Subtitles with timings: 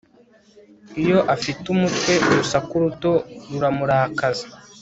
[1.01, 3.11] iyo afite umutwe, urusaku ruto
[3.49, 4.45] ruramurakaza